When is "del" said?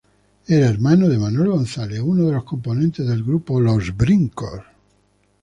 3.07-3.23